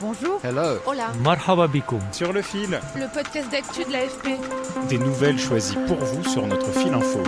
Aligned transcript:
Bonjour. 0.00 0.40
Hello. 0.42 0.78
Hola. 0.86 1.12
Marhaba 1.22 1.66
bikoum. 1.68 2.00
Sur 2.12 2.32
le 2.32 2.42
fil, 2.42 2.80
Le 2.96 3.12
podcast 3.12 3.50
d'actu 3.50 3.84
de 3.84 3.92
l'AFP. 3.92 4.28
des 4.88 4.98
nouvelles 4.98 5.38
choisies 5.38 5.76
pour 5.86 5.98
vous 5.98 6.24
sur 6.24 6.46
notre 6.46 6.70
fil 6.72 6.92
info. 6.92 7.22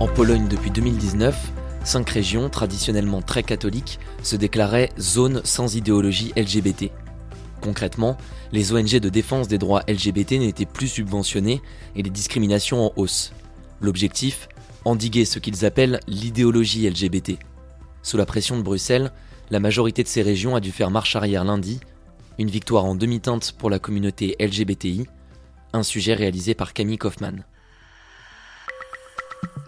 En 0.00 0.08
Pologne 0.08 0.48
depuis 0.48 0.70
2019, 0.70 1.36
cinq 1.84 2.10
régions 2.10 2.48
traditionnellement 2.48 3.22
très 3.22 3.42
catholiques 3.42 4.00
se 4.22 4.36
déclaraient 4.36 4.90
zones 4.98 5.40
sans 5.44 5.76
idéologie 5.76 6.32
LGBT. 6.36 6.90
Concrètement, 7.60 8.16
les 8.52 8.72
ONG 8.72 8.98
de 8.98 9.08
défense 9.08 9.48
des 9.48 9.58
droits 9.58 9.82
LGBT 9.88 10.32
n'étaient 10.32 10.66
plus 10.66 10.88
subventionnées 10.88 11.62
et 11.94 12.02
les 12.02 12.10
discriminations 12.10 12.86
en 12.86 12.92
hausse. 12.96 13.32
L'objectif 13.80 14.48
Endiguer 14.84 15.24
ce 15.24 15.40
qu'ils 15.40 15.64
appellent 15.64 15.98
l'idéologie 16.06 16.88
LGBT. 16.88 17.40
Sous 18.02 18.16
la 18.16 18.24
pression 18.24 18.56
de 18.56 18.62
Bruxelles, 18.62 19.10
la 19.50 19.60
majorité 19.60 20.02
de 20.02 20.08
ces 20.08 20.22
régions 20.22 20.56
a 20.56 20.60
dû 20.60 20.72
faire 20.72 20.90
marche 20.90 21.16
arrière 21.16 21.44
lundi, 21.44 21.80
une 22.38 22.50
victoire 22.50 22.84
en 22.84 22.94
demi-teinte 22.94 23.52
pour 23.52 23.70
la 23.70 23.78
communauté 23.78 24.36
LGBTI, 24.40 25.06
un 25.72 25.82
sujet 25.82 26.14
réalisé 26.14 26.54
par 26.54 26.72
Camille 26.72 26.98
Kaufmann. 26.98 27.44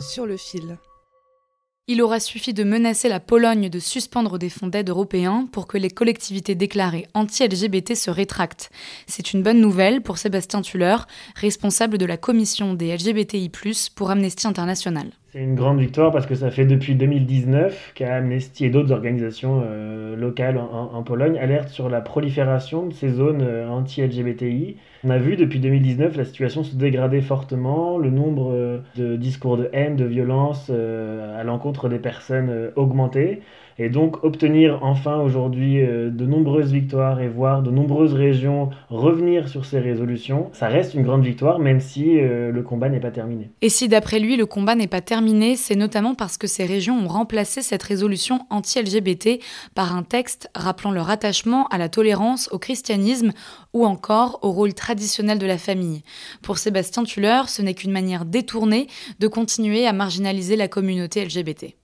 Sur 0.00 0.26
le 0.26 0.36
fil. 0.36 0.78
Il 1.90 2.02
aura 2.02 2.20
suffi 2.20 2.52
de 2.52 2.64
menacer 2.64 3.08
la 3.08 3.18
Pologne 3.18 3.70
de 3.70 3.78
suspendre 3.78 4.38
des 4.38 4.50
fonds 4.50 4.66
d'aide 4.66 4.90
européens 4.90 5.48
pour 5.50 5.66
que 5.66 5.78
les 5.78 5.88
collectivités 5.88 6.54
déclarées 6.54 7.06
anti-LGBT 7.14 7.94
se 7.94 8.10
rétractent. 8.10 8.70
C'est 9.06 9.32
une 9.32 9.42
bonne 9.42 9.60
nouvelle 9.60 10.02
pour 10.02 10.18
Sébastien 10.18 10.60
Tuller, 10.60 10.96
responsable 11.34 11.96
de 11.96 12.04
la 12.04 12.18
commission 12.18 12.74
des 12.74 12.94
LGBTI+, 12.94 13.50
pour 13.94 14.10
Amnesty 14.10 14.46
International. 14.46 15.10
Une 15.40 15.54
grande 15.54 15.78
victoire 15.78 16.10
parce 16.10 16.26
que 16.26 16.34
ça 16.34 16.50
fait 16.50 16.64
depuis 16.64 16.96
2019 16.96 17.92
qu'Amnesty 17.94 18.64
et 18.64 18.70
d'autres 18.70 18.90
organisations 18.90 19.62
euh, 19.64 20.16
locales 20.16 20.58
en, 20.58 21.00
Pologne 21.04 21.38
alertent 21.38 21.68
sur 21.68 21.88
la 21.88 22.00
prolifération 22.00 22.86
de 22.86 22.92
ces 22.92 23.08
zones 23.08 23.42
euh, 23.42 23.68
anti-LGBTI. 23.68 24.78
On 25.04 25.10
a 25.10 25.18
vu 25.18 25.36
depuis 25.36 25.60
2019 25.60 26.16
la 26.16 26.24
situation 26.24 26.64
se 26.64 26.74
dégrader 26.74 27.20
fortement, 27.20 27.98
le 27.98 28.10
nombre 28.10 28.50
euh, 28.52 28.78
de 28.96 29.14
discours 29.14 29.56
de 29.56 29.70
haine, 29.72 29.94
de 29.94 30.06
violence 30.06 30.70
à 30.70 31.44
l'encontre 31.44 31.88
des 31.88 32.00
personnes 32.00 32.72
augmenter. 32.74 33.40
Et 33.78 33.88
donc 33.90 34.24
obtenir 34.24 34.80
enfin 34.82 35.20
aujourd'hui 35.20 35.80
euh, 35.80 36.10
de 36.10 36.26
nombreuses 36.26 36.72
victoires 36.72 37.20
et 37.20 37.28
voir 37.28 37.62
de 37.62 37.70
nombreuses 37.70 38.12
régions 38.12 38.70
revenir 38.90 39.48
sur 39.48 39.64
ces 39.64 39.78
résolutions, 39.78 40.50
ça 40.52 40.66
reste 40.66 40.94
une 40.94 41.04
grande 41.04 41.24
victoire 41.24 41.60
même 41.60 41.80
si 41.80 42.18
euh, 42.18 42.50
le 42.50 42.62
combat 42.62 42.88
n'est 42.88 42.98
pas 42.98 43.12
terminé. 43.12 43.50
Et 43.62 43.68
si 43.68 43.88
d'après 43.88 44.18
lui 44.18 44.36
le 44.36 44.46
combat 44.46 44.74
n'est 44.74 44.88
pas 44.88 45.00
terminé, 45.00 45.54
c'est 45.54 45.76
notamment 45.76 46.14
parce 46.14 46.38
que 46.38 46.48
ces 46.48 46.66
régions 46.66 46.98
ont 46.98 47.08
remplacé 47.08 47.62
cette 47.62 47.82
résolution 47.84 48.40
anti-LGBT 48.50 49.40
par 49.74 49.94
un 49.94 50.02
texte 50.02 50.50
rappelant 50.56 50.90
leur 50.90 51.08
attachement 51.08 51.68
à 51.68 51.78
la 51.78 51.88
tolérance, 51.88 52.48
au 52.52 52.58
christianisme 52.58 53.32
ou 53.72 53.86
encore 53.86 54.40
au 54.42 54.50
rôle 54.50 54.74
traditionnel 54.74 55.38
de 55.38 55.46
la 55.46 55.58
famille. 55.58 56.02
Pour 56.42 56.58
Sébastien 56.58 57.04
Tuller, 57.04 57.42
ce 57.46 57.62
n'est 57.62 57.74
qu'une 57.74 57.92
manière 57.92 58.24
détournée 58.24 58.88
de 59.20 59.28
continuer 59.28 59.86
à 59.86 59.92
marginaliser 59.92 60.56
la 60.56 60.66
communauté 60.66 61.24
LGBT. 61.24 61.77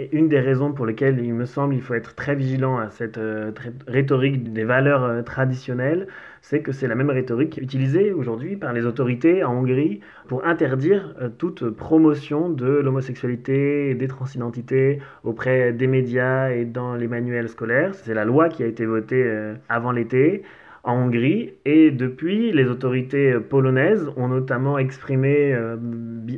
Et 0.00 0.16
une 0.16 0.28
des 0.28 0.38
raisons 0.38 0.72
pour 0.72 0.86
lesquelles 0.86 1.18
il 1.18 1.34
me 1.34 1.44
semble 1.44 1.74
il 1.74 1.82
faut 1.82 1.94
être 1.94 2.14
très 2.14 2.36
vigilant 2.36 2.78
à 2.78 2.88
cette 2.88 3.18
euh, 3.18 3.50
rhétorique 3.88 4.52
des 4.52 4.62
valeurs 4.62 5.02
euh, 5.02 5.22
traditionnelles, 5.22 6.06
c'est 6.40 6.62
que 6.62 6.70
c'est 6.70 6.86
la 6.86 6.94
même 6.94 7.10
rhétorique 7.10 7.58
utilisée 7.60 8.12
aujourd'hui 8.12 8.54
par 8.54 8.72
les 8.72 8.86
autorités 8.86 9.42
en 9.42 9.54
Hongrie 9.54 9.98
pour 10.28 10.46
interdire 10.46 11.16
euh, 11.20 11.28
toute 11.28 11.68
promotion 11.70 12.48
de 12.48 12.68
l'homosexualité 12.68 13.90
et 13.90 13.96
des 13.96 14.06
transidentités 14.06 15.00
auprès 15.24 15.72
des 15.72 15.88
médias 15.88 16.50
et 16.50 16.64
dans 16.64 16.94
les 16.94 17.08
manuels 17.08 17.48
scolaires. 17.48 17.92
C'est 17.96 18.14
la 18.14 18.24
loi 18.24 18.48
qui 18.50 18.62
a 18.62 18.66
été 18.66 18.86
votée 18.86 19.28
avant 19.68 19.90
l'été 19.90 20.44
en 20.88 21.04
Hongrie. 21.04 21.52
Et 21.66 21.90
depuis 21.90 22.50
les 22.50 22.64
autorités 22.66 23.32
euh, 23.32 23.40
polonaises 23.40 24.10
ont 24.16 24.28
notamment 24.28 24.78
exprimé 24.78 25.52
euh, 25.52 25.76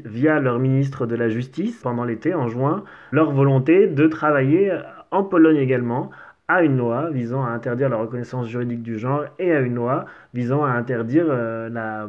via 0.04 0.40
leur 0.40 0.58
ministre 0.58 1.06
de 1.06 1.14
la 1.14 1.28
Justice 1.28 1.78
pendant 1.82 2.04
l'été 2.04 2.34
en 2.34 2.48
juin 2.48 2.84
leur 3.12 3.30
volonté 3.30 3.86
de 3.86 4.06
travailler 4.08 4.72
euh, 4.72 4.80
en 5.12 5.22
Pologne 5.22 5.56
également 5.56 6.10
à 6.48 6.64
une 6.64 6.76
loi 6.76 7.10
visant 7.10 7.44
à 7.44 7.50
interdire 7.50 7.88
la 7.88 7.96
reconnaissance 7.96 8.48
juridique 8.48 8.82
du 8.82 8.98
genre 8.98 9.24
et 9.38 9.52
à 9.52 9.60
une 9.60 9.76
loi 9.76 10.06
visant 10.34 10.64
à 10.64 10.70
interdire 10.70 11.26
la, 11.28 12.08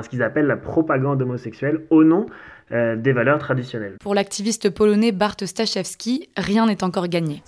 ce 0.00 0.08
qu'ils 0.08 0.22
appellent 0.22 0.46
la 0.46 0.56
propagande 0.56 1.20
homosexuelle 1.20 1.80
au 1.90 2.04
nom 2.04 2.26
euh, 2.70 2.96
des 2.96 3.12
valeurs 3.12 3.38
traditionnelles. 3.38 3.96
Pour 4.00 4.14
l'activiste 4.14 4.68
polonais 4.68 5.10
Bart 5.10 5.36
Staszewski, 5.42 6.28
rien 6.36 6.66
n'est 6.66 6.84
encore 6.84 7.08
gagné. 7.08 7.42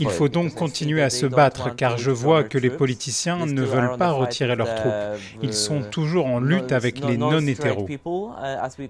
Il 0.00 0.10
faut 0.10 0.28
donc 0.28 0.54
continuer 0.54 1.02
à 1.02 1.10
se 1.10 1.26
battre 1.26 1.74
car 1.76 1.96
je 1.96 2.10
vois 2.10 2.42
que 2.42 2.58
les 2.58 2.70
politiciens 2.70 3.46
ne 3.46 3.62
veulent 3.62 3.96
pas 3.96 4.10
retirer 4.10 4.56
leurs 4.56 4.74
troupes. 4.74 4.92
Ils 5.42 5.54
sont 5.54 5.82
toujours 5.82 6.26
en 6.26 6.40
lutte 6.40 6.72
avec 6.72 7.04
les 7.04 7.16
non-hétéros. 7.16 7.88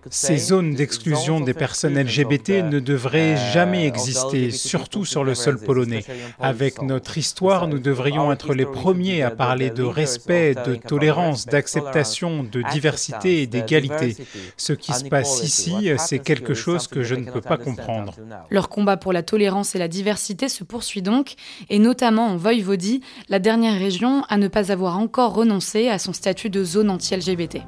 Ces 0.08 0.38
zones 0.38 0.74
d'exclusion 0.74 1.40
des 1.40 1.54
personnes 1.54 1.98
LGBT 2.00 2.64
ne 2.64 2.80
devraient 2.80 3.36
jamais 3.52 3.86
exister, 3.86 4.50
surtout 4.50 5.04
sur 5.04 5.22
le 5.22 5.34
sol 5.34 5.58
polonais. 5.58 6.04
Avec 6.38 6.80
notre 6.80 7.18
histoire, 7.18 7.68
nous 7.68 7.78
devrions 7.78 8.32
être 8.32 8.54
les 8.54 8.66
premiers 8.66 9.22
à 9.22 9.30
parler 9.30 9.68
de 9.70 9.82
respect, 9.82 10.54
de 10.54 10.76
tolérance, 10.76 11.44
d'acceptation, 11.44 12.42
de 12.42 12.62
diversité 12.72 13.42
et 13.42 13.46
d'égalité. 13.46 14.16
Ce 14.56 14.72
qui 14.72 14.92
se 14.94 15.09
passe 15.10 15.42
ici, 15.42 15.90
c'est 15.98 16.20
quelque 16.20 16.54
chose 16.54 16.86
que 16.86 17.02
je 17.02 17.14
ne 17.14 17.30
peux 17.30 17.40
pas 17.40 17.58
comprendre. 17.58 18.14
Leur 18.48 18.68
combat 18.68 18.96
pour 18.96 19.12
la 19.12 19.22
tolérance 19.22 19.74
et 19.74 19.78
la 19.78 19.88
diversité 19.88 20.48
se 20.48 20.64
poursuit 20.64 21.02
donc, 21.02 21.34
et 21.68 21.78
notamment 21.78 22.28
en 22.28 22.36
Voïvodie, 22.36 23.02
la 23.28 23.38
dernière 23.38 23.78
région 23.78 24.22
à 24.28 24.38
ne 24.38 24.48
pas 24.48 24.72
avoir 24.72 24.98
encore 24.98 25.34
renoncé 25.34 25.88
à 25.88 25.98
son 25.98 26.12
statut 26.12 26.50
de 26.50 26.64
zone 26.64 26.90
anti-LGBT. 26.90 27.58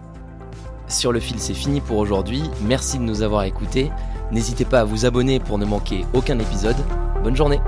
Sur 0.88 1.12
le 1.12 1.20
fil, 1.20 1.38
c'est 1.38 1.54
fini 1.54 1.81
pour 1.81 1.98
aujourd'hui. 1.98 2.42
Merci 2.62 2.98
de 2.98 3.04
nous 3.04 3.22
avoir 3.22 3.44
écoutés. 3.44 3.91
N'hésitez 4.31 4.64
pas 4.64 4.81
à 4.81 4.84
vous 4.84 5.06
abonner 5.06 5.41
pour 5.41 5.58
ne 5.58 5.64
manquer 5.64 6.04
aucun 6.14 6.38
épisode. 6.38 6.76
Bonne 7.22 7.36
journée 7.36 7.60